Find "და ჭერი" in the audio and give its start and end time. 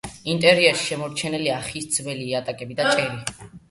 2.83-3.27